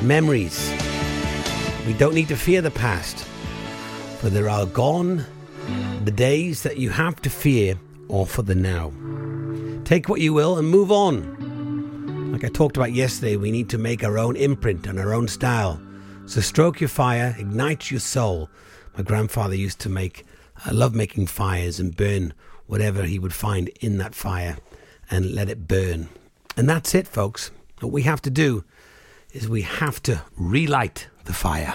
memories. 0.02 0.72
We 1.86 1.92
don't 1.92 2.14
need 2.14 2.28
to 2.28 2.36
fear 2.36 2.62
the 2.62 2.70
past, 2.70 3.26
for 4.20 4.30
they 4.30 4.40
are 4.40 4.64
gone 4.64 5.26
the 6.04 6.10
days 6.10 6.62
that 6.62 6.78
you 6.78 6.88
have 6.90 7.20
to 7.22 7.30
fear 7.30 7.78
are 8.10 8.24
for 8.24 8.42
the 8.42 8.54
now. 8.54 8.90
Take 9.84 10.08
what 10.08 10.20
you 10.20 10.32
will 10.32 10.56
and 10.56 10.68
move 10.68 10.90
on. 10.90 12.32
Like 12.32 12.44
I 12.44 12.48
talked 12.48 12.76
about 12.76 12.92
yesterday, 12.92 13.36
we 13.36 13.50
need 13.50 13.68
to 13.70 13.78
make 13.78 14.02
our 14.02 14.18
own 14.18 14.34
imprint 14.36 14.86
and 14.86 14.98
our 14.98 15.12
own 15.12 15.28
style. 15.28 15.80
So 16.24 16.40
stroke 16.40 16.80
your 16.80 16.88
fire, 16.88 17.34
ignite 17.38 17.90
your 17.90 18.00
soul. 18.00 18.48
My 18.96 19.02
grandfather 19.02 19.54
used 19.54 19.78
to 19.80 19.90
make, 19.90 20.24
I 20.64 20.70
love 20.70 20.94
making 20.94 21.26
fires 21.26 21.78
and 21.78 21.94
burn 21.96 22.32
whatever 22.66 23.02
he 23.02 23.18
would 23.18 23.34
find 23.34 23.68
in 23.80 23.98
that 23.98 24.14
fire 24.14 24.56
and 25.10 25.34
let 25.34 25.50
it 25.50 25.68
burn. 25.68 26.08
And 26.56 26.68
that's 26.68 26.94
it, 26.94 27.08
folks. 27.08 27.50
What 27.80 27.92
we 27.92 28.02
have 28.02 28.22
to 28.22 28.30
do 28.30 28.64
is 29.32 29.48
we 29.48 29.62
have 29.62 30.02
to 30.04 30.22
relight 30.36 31.08
the 31.24 31.32
fire. 31.34 31.74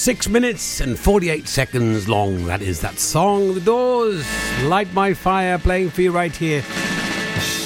Six 0.00 0.30
minutes 0.30 0.80
and 0.80 0.98
48 0.98 1.46
seconds 1.46 2.08
long. 2.08 2.46
That 2.46 2.62
is 2.62 2.80
that 2.80 2.98
song, 2.98 3.52
The 3.52 3.60
Doors, 3.60 4.26
Light 4.62 4.90
My 4.94 5.12
Fire, 5.12 5.58
playing 5.58 5.90
for 5.90 6.00
you 6.00 6.10
right 6.10 6.34
here 6.34 6.64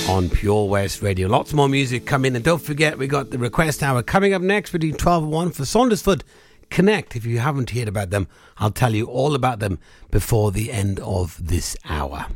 on 0.08 0.28
Pure 0.28 0.68
West 0.68 1.00
Radio. 1.00 1.28
Lots 1.28 1.52
more 1.52 1.68
music 1.68 2.06
coming. 2.06 2.34
And 2.34 2.44
don't 2.44 2.60
forget, 2.60 2.98
we 2.98 3.06
got 3.06 3.30
the 3.30 3.38
request 3.38 3.84
hour 3.84 4.02
coming 4.02 4.34
up 4.34 4.42
next 4.42 4.72
between 4.72 4.94
12 4.94 5.22
and 5.22 5.32
1 5.32 5.50
for 5.52 5.62
Saundersfoot 5.62 6.22
Connect. 6.70 7.14
If 7.14 7.24
you 7.24 7.38
haven't 7.38 7.70
heard 7.70 7.86
about 7.86 8.10
them, 8.10 8.26
I'll 8.58 8.72
tell 8.72 8.96
you 8.96 9.06
all 9.06 9.36
about 9.36 9.60
them 9.60 9.78
before 10.10 10.50
the 10.50 10.72
end 10.72 10.98
of 10.98 11.38
this 11.40 11.76
hour. 11.84 12.26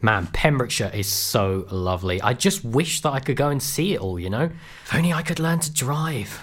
Man, 0.00 0.28
Pembrokeshire 0.28 0.92
is 0.94 1.08
so 1.08 1.66
lovely. 1.70 2.22
I 2.22 2.32
just 2.32 2.64
wish 2.64 3.02
that 3.02 3.10
I 3.10 3.20
could 3.20 3.36
go 3.36 3.50
and 3.50 3.62
see 3.62 3.92
it 3.92 4.00
all, 4.00 4.18
you 4.18 4.30
know? 4.30 4.50
If 4.84 4.94
only 4.94 5.12
I 5.12 5.20
could 5.20 5.40
learn 5.40 5.58
to 5.58 5.70
drive. 5.70 6.42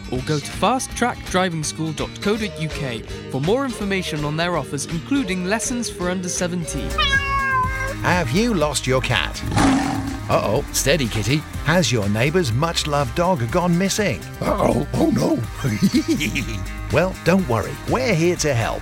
or 0.11 0.19
go 0.21 0.39
to 0.39 0.51
fasttrackdrivingschool.co.uk 0.51 3.05
for 3.31 3.41
more 3.41 3.65
information 3.65 4.23
on 4.25 4.37
their 4.37 4.57
offers, 4.57 4.85
including 4.87 5.45
lessons 5.45 5.89
for 5.89 6.09
under 6.09 6.29
17. 6.29 6.89
Have 8.01 8.31
you 8.31 8.53
lost 8.53 8.87
your 8.87 9.01
cat? 9.01 9.41
Uh 10.29 10.39
oh, 10.43 10.65
steady 10.71 11.07
kitty. 11.07 11.37
Has 11.65 11.91
your 11.91 12.07
neighbour's 12.09 12.51
much 12.53 12.87
loved 12.87 13.15
dog 13.15 13.49
gone 13.51 13.77
missing? 13.77 14.21
Uh 14.39 14.57
oh, 14.59 14.87
oh 14.93 15.09
no. 15.11 15.37
well, 16.93 17.13
don't 17.25 17.45
worry, 17.49 17.73
we're 17.89 18.15
here 18.15 18.37
to 18.37 18.53
help. 18.53 18.81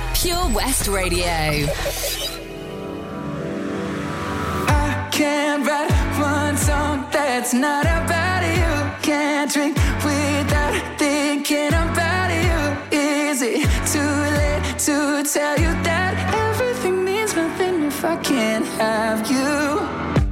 Pure 0.21 0.49
West 0.53 0.87
Radio. 0.87 1.65
I 4.67 5.09
can't 5.11 5.65
write 5.65 5.89
one 6.19 6.55
song 6.57 7.07
that's 7.11 7.55
not 7.55 7.85
about 7.85 8.43
you. 8.43 9.01
Can't 9.01 9.51
drink 9.51 9.75
without 10.05 10.99
thinking 10.99 11.69
about 11.69 12.29
you. 12.29 12.99
Is 12.99 13.41
it 13.41 13.67
too 13.87 14.13
late 14.37 14.77
to 14.85 15.23
tell 15.23 15.57
you 15.57 15.71
that 15.89 16.13
everything 16.51 17.03
means 17.03 17.35
nothing 17.35 17.85
if 17.85 18.05
I 18.05 18.15
can't 18.17 18.67
have 18.77 19.27
you? 19.27 19.79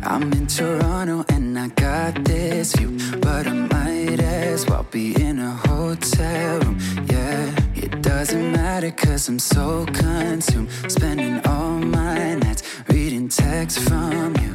I'm 0.03 0.31
in 0.33 0.45
Toronto 0.45 1.25
and 1.29 1.57
I 1.57 1.69
got 1.69 2.23
this 2.23 2.75
view, 2.75 2.95
but 3.21 3.47
I 3.47 3.53
might 3.53 4.19
as 4.19 4.67
well 4.67 4.85
be 4.91 5.19
in 5.19 5.39
a 5.39 5.49
hotel 5.49 6.59
room. 6.59 6.77
Yeah, 7.09 7.58
doesn't 8.09 8.51
matter 8.51 8.89
cause 8.89 9.29
I'm 9.29 9.37
so 9.37 9.85
consumed, 9.85 10.69
spending 10.87 11.39
all 11.45 11.77
my 11.77 12.33
nights 12.43 12.63
reading 12.87 13.29
texts 13.29 13.87
from 13.87 14.35
you. 14.41 14.53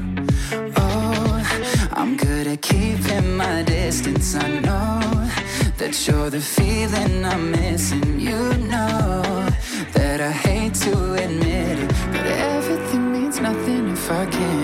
Oh, 0.76 1.88
I'm 1.92 2.16
good 2.16 2.48
at 2.48 2.60
keeping 2.62 3.36
my 3.36 3.62
distance. 3.62 4.34
I 4.34 4.48
know 4.58 5.00
that 5.78 5.94
you're 6.04 6.30
the 6.30 6.40
feeling 6.40 7.24
I'm 7.24 7.52
missing. 7.52 8.18
You 8.18 8.40
know 8.72 9.22
that 9.92 10.20
I 10.20 10.32
hate 10.32 10.74
to 10.86 11.14
admit 11.14 11.78
it, 11.84 11.92
but 12.10 12.26
everything 12.26 13.12
means 13.12 13.38
nothing 13.38 13.90
if 13.90 14.10
I 14.10 14.26
can't 14.26 14.63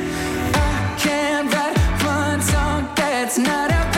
That's 3.33 3.47
not 3.47 3.71
about 3.71 3.90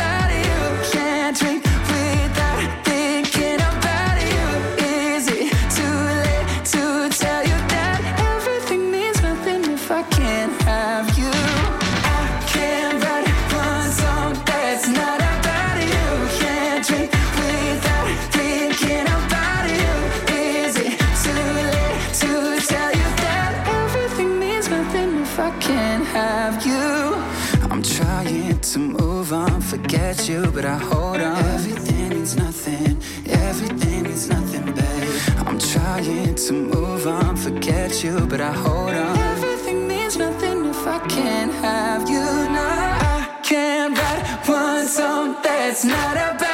you, 30.30 30.52
but 30.52 30.64
I 30.64 30.78
hold 30.78 31.20
on. 31.20 31.38
Everything 31.56 32.10
means 32.10 32.36
nothing, 32.36 32.98
everything 33.28 34.04
means 34.04 34.30
nothing, 34.30 34.66
babe. 34.66 35.48
I'm 35.48 35.60
trying 35.60 36.36
to 36.36 36.54
move 36.54 37.08
on, 37.08 37.36
forget 37.36 38.04
you, 38.04 38.26
but 38.28 38.40
I 38.40 38.52
hold 38.52 38.92
on. 38.92 39.18
Everything 39.18 39.88
means 39.88 40.16
nothing 40.18 40.66
if 40.66 40.88
I 40.88 41.00
can't 41.08 41.52
have 41.54 42.10
you 42.10 42.26
now. 42.60 43.28
I 43.28 43.40
can't 43.44 43.98
write 43.98 44.48
one 44.48 44.88
song 44.88 45.36
that's 45.44 45.84
not 45.84 46.16
about. 46.16 46.53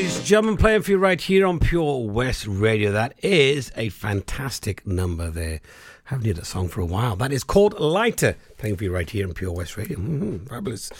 guys, 0.00 0.24
German 0.24 0.56
playing 0.56 0.80
for 0.80 0.92
you 0.92 0.98
right 0.98 1.20
here 1.20 1.46
on 1.46 1.58
Pure 1.58 2.08
West 2.08 2.46
Radio. 2.46 2.92
That 2.92 3.12
is 3.22 3.70
a 3.76 3.90
fantastic 3.90 4.86
number 4.86 5.28
there. 5.28 5.60
Haven't 6.04 6.24
heard 6.24 6.36
that 6.36 6.46
song 6.46 6.68
for 6.68 6.80
a 6.80 6.86
while. 6.86 7.14
That 7.16 7.30
is 7.30 7.44
called 7.44 7.78
Lighter, 7.78 8.36
playing 8.56 8.76
for 8.76 8.84
you 8.84 8.94
right 8.94 9.08
here 9.08 9.26
on 9.26 9.34
Pure 9.34 9.52
West 9.52 9.76
Radio. 9.76 9.98
Mm-hmm, 9.98 10.46
fabulous. 10.46 10.90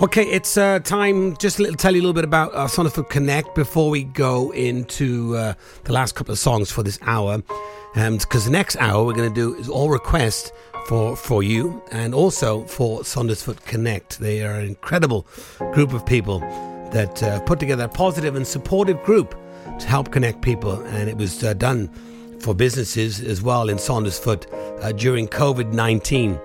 Okay, 0.00 0.24
it's 0.24 0.56
uh, 0.56 0.78
time 0.78 1.36
just 1.36 1.58
to 1.58 1.70
tell 1.72 1.94
you 1.94 2.00
a 2.00 2.04
little 2.04 2.14
bit 2.14 2.24
about 2.24 2.54
uh, 2.54 3.02
Connect 3.10 3.54
before 3.54 3.90
we 3.90 4.04
go 4.04 4.52
into 4.52 5.36
uh, 5.36 5.52
the 5.84 5.92
last 5.92 6.14
couple 6.14 6.32
of 6.32 6.38
songs 6.38 6.70
for 6.70 6.82
this 6.82 6.98
hour. 7.02 7.42
Because 7.94 8.46
um, 8.46 8.52
the 8.52 8.58
next 8.58 8.76
hour 8.76 9.04
we're 9.04 9.12
going 9.12 9.28
to 9.28 9.34
do 9.34 9.54
is 9.56 9.68
all 9.68 9.90
requests 9.90 10.50
for, 10.86 11.14
for 11.14 11.42
you 11.42 11.82
and 11.92 12.14
also 12.14 12.64
for 12.64 13.00
Saundersfoot 13.00 13.64
Connect. 13.66 14.18
They 14.18 14.42
are 14.42 14.54
an 14.54 14.66
incredible 14.66 15.26
group 15.74 15.92
of 15.92 16.06
people 16.06 16.40
that 16.94 17.22
uh, 17.22 17.40
put 17.40 17.58
together 17.60 17.84
a 17.84 17.88
positive 17.88 18.34
and 18.36 18.46
supportive 18.46 19.02
group 19.02 19.34
to 19.80 19.86
help 19.86 20.10
connect 20.12 20.40
people, 20.40 20.80
and 20.94 21.08
it 21.08 21.16
was 21.16 21.44
uh, 21.44 21.52
done 21.54 21.88
for 22.40 22.54
businesses 22.54 23.20
as 23.20 23.42
well 23.42 23.68
in 23.68 23.76
Saundersfoot 23.76 24.42
uh, 24.82 24.92
during 24.92 25.28
COVID 25.28 25.72
nineteen, 25.72 26.38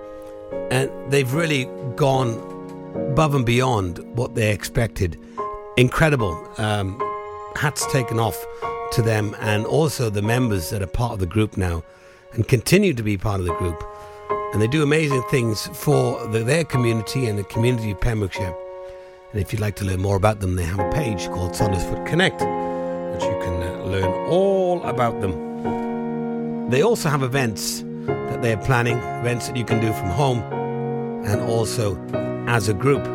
and 0.70 0.90
they've 1.12 1.32
really 1.32 1.64
gone 1.96 2.30
above 3.12 3.34
and 3.34 3.46
beyond 3.46 3.98
what 4.16 4.34
they 4.34 4.52
expected. 4.52 5.16
Incredible. 5.76 6.34
Um, 6.58 7.00
hats 7.56 7.86
taken 7.92 8.18
off 8.18 8.38
to 8.92 9.02
them 9.02 9.36
and 9.40 9.64
also 9.66 10.10
the 10.10 10.22
members 10.22 10.70
that 10.70 10.82
are 10.82 10.86
part 10.86 11.12
of 11.12 11.18
the 11.20 11.26
group 11.26 11.56
now 11.56 11.82
and 12.32 12.46
continue 12.48 12.94
to 12.94 13.02
be 13.02 13.16
part 13.16 13.40
of 13.40 13.46
the 13.46 13.54
group. 13.54 13.82
And 14.52 14.60
they 14.60 14.66
do 14.66 14.82
amazing 14.82 15.22
things 15.30 15.68
for 15.72 16.26
the, 16.28 16.40
their 16.40 16.64
community 16.64 17.26
and 17.26 17.38
the 17.38 17.44
community 17.44 17.92
of 17.92 18.00
Pembrokeshire. 18.00 18.54
And 19.32 19.40
if 19.40 19.52
you'd 19.52 19.60
like 19.60 19.76
to 19.76 19.84
learn 19.84 20.00
more 20.00 20.16
about 20.16 20.40
them, 20.40 20.56
they 20.56 20.64
have 20.64 20.80
a 20.80 20.90
page 20.90 21.28
called 21.28 21.52
Saundersfoot 21.52 22.04
Connect, 22.04 22.40
which 22.40 23.22
you 23.22 23.38
can 23.40 23.62
uh, 23.62 23.84
learn 23.84 24.28
all 24.28 24.82
about 24.82 25.20
them. 25.20 26.68
They 26.68 26.82
also 26.82 27.08
have 27.08 27.22
events 27.22 27.84
that 28.06 28.42
they're 28.42 28.56
planning, 28.56 28.98
events 28.98 29.46
that 29.46 29.56
you 29.56 29.64
can 29.64 29.80
do 29.80 29.92
from 29.92 30.10
home 30.10 30.40
and 31.24 31.40
also 31.42 31.96
as 32.48 32.68
a 32.68 32.74
group. 32.74 33.06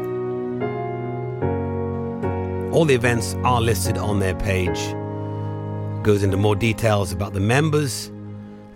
All 2.74 2.86
the 2.86 2.96
events 2.96 3.36
are 3.44 3.60
listed 3.60 3.98
on 3.98 4.20
their 4.20 4.36
page. 4.36 4.80
Goes 6.04 6.24
into 6.24 6.38
more 6.38 6.56
details 6.56 7.12
about 7.12 7.34
the 7.34 7.42
members 7.42 8.08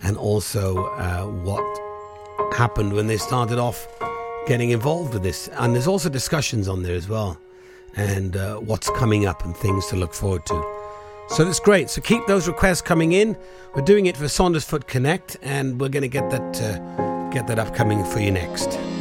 and 0.01 0.17
also 0.17 0.87
uh, 0.87 1.23
what 1.25 1.63
happened 2.53 2.93
when 2.93 3.07
they 3.07 3.17
started 3.17 3.59
off 3.59 3.87
getting 4.47 4.71
involved 4.71 5.13
with 5.13 5.23
this. 5.23 5.47
And 5.53 5.73
there's 5.73 5.87
also 5.87 6.09
discussions 6.09 6.67
on 6.67 6.83
there 6.83 6.95
as 6.95 7.07
well, 7.07 7.39
and 7.95 8.35
uh, 8.35 8.57
what's 8.57 8.89
coming 8.91 9.25
up 9.25 9.45
and 9.45 9.55
things 9.55 9.87
to 9.87 9.95
look 9.95 10.13
forward 10.13 10.45
to. 10.47 10.79
So 11.29 11.45
that's 11.45 11.59
great. 11.59 11.89
So 11.89 12.01
keep 12.01 12.25
those 12.25 12.47
requests 12.47 12.81
coming 12.81 13.11
in. 13.11 13.37
We're 13.75 13.83
doing 13.83 14.07
it 14.07 14.17
for 14.17 14.25
Saundersfoot 14.25 14.87
Connect, 14.87 15.37
and 15.43 15.79
we're 15.79 15.89
going 15.89 16.01
to 16.01 16.07
get 16.07 16.29
that 16.31 16.61
uh, 16.61 17.29
get 17.29 17.47
that 17.47 17.59
upcoming 17.59 18.03
for 18.03 18.19
you 18.19 18.31
next. 18.31 18.98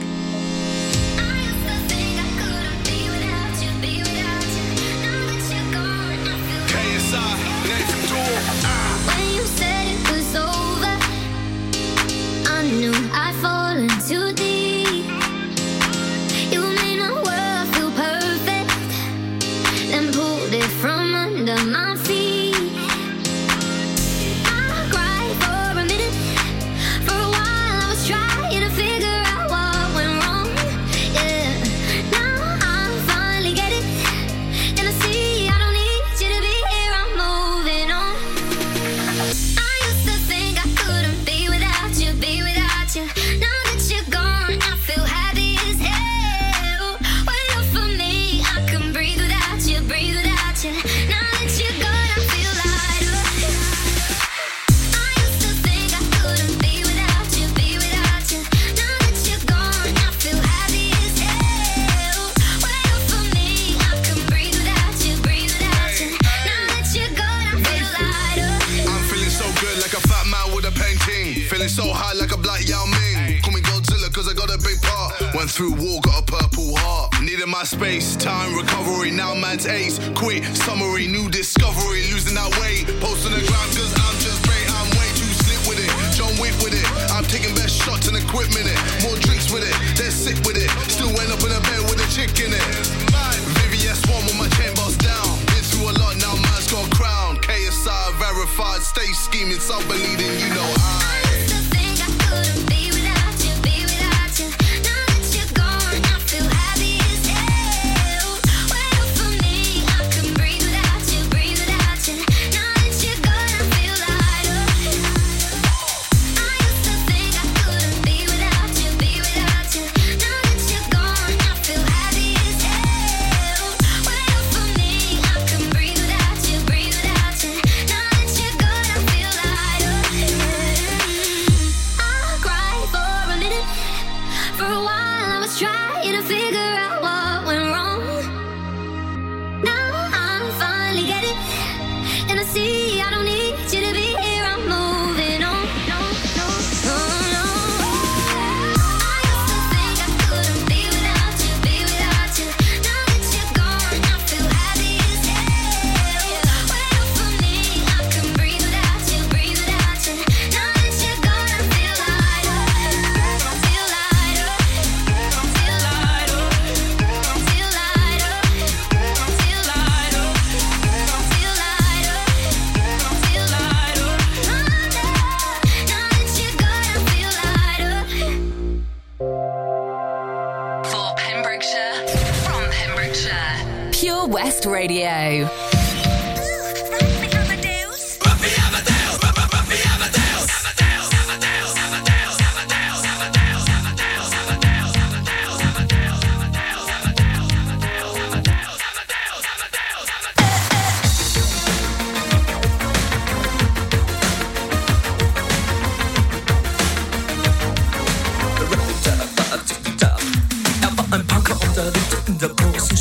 Stay 98.89 99.13
scheming, 99.13 99.61
so 99.61 99.77
believing, 99.87 100.25
you 100.25 100.28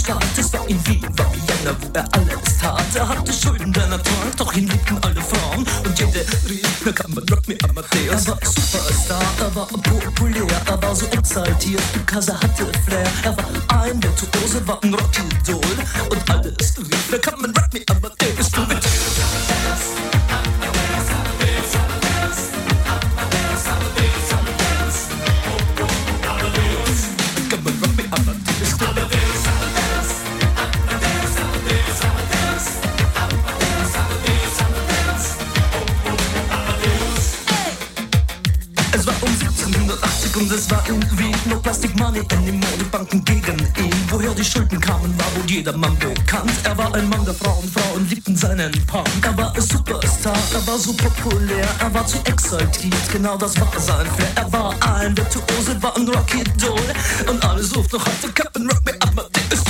Stadt. 0.08 0.24
Es 0.38 0.54
war 0.54 0.66
ihm 0.70 0.80
wie 0.86 0.94
in 0.94 1.02
Vienna, 1.02 1.76
wo 1.82 1.90
er 1.92 2.06
alles 2.14 2.58
tat. 2.62 2.96
er 2.96 3.10
hatte 3.10 3.34
Schulden, 3.34 3.74
denn 3.74 3.92
er 3.92 4.02
trank, 4.02 4.38
doch 4.38 4.54
ihn 4.54 4.68
liebten 4.68 4.98
alle 5.04 5.22
Frauen. 5.22 5.68
Und 5.84 6.00
jede 6.00 6.26
rief, 6.48 6.82
na 6.86 6.92
kann 6.94 7.14
man 7.14 7.28
Rock 7.28 7.46
me 7.46 7.58
Amadeus. 7.68 8.26
Er 8.26 8.32
war 8.32 8.40
Superstar, 8.42 9.22
er 9.40 9.56
war 9.56 9.68
populär, 9.68 10.48
er 10.66 10.82
war 10.82 10.96
so 10.96 11.06
exaltiert, 11.08 11.82
because 11.92 12.32
er 12.32 12.40
hatte 12.40 12.72
Flair. 12.86 13.06
Er 13.24 13.36
war 13.36 13.84
ein 13.84 14.02
Virtuose, 14.02 14.66
war 14.66 14.82
ein 14.82 14.94
Rockidol. 14.94 15.76
Und 16.10 16.30
alles 16.30 16.78
rief, 16.78 17.08
na 17.12 17.18
kann 17.18 17.42
man 17.42 17.57
jedermann 45.68 45.98
bekannt. 46.00 46.52
Er 46.64 46.78
war 46.78 46.94
ein 46.96 47.10
Mann 47.10 47.26
der 47.26 47.34
Frauen, 47.34 47.70
Frauen 47.70 48.08
liebten 48.10 48.36
seinen 48.36 48.72
Punk. 48.86 49.08
Er 49.22 49.38
war 49.38 49.54
ein 49.54 49.62
Superstar, 49.62 50.38
er 50.54 50.66
war 50.66 50.78
so 50.78 50.94
populär 50.94 51.68
Er 51.80 51.94
war 51.94 52.06
zu 52.06 52.18
exaltiert, 52.26 53.12
genau 53.12 53.38
das 53.38 53.60
war 53.60 53.68
sein 53.78 54.08
Flair. 54.16 54.32
Er 54.36 54.54
war 54.54 54.76
ein 54.96 55.18
Virtuose, 55.18 55.82
war 55.82 55.96
ein 55.98 56.08
Rocky 56.08 56.44
Doll. 56.58 56.80
Und 57.30 57.44
alle 57.44 57.64
suchten 57.64 57.98
noch 57.98 58.06
heute 58.06 58.32
Captain 58.34 58.70
Rock 58.70 58.86
me 58.86 58.94
Amadeus 59.02 59.64